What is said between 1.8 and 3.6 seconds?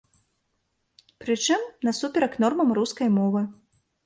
насуперак нормам рускай мовы.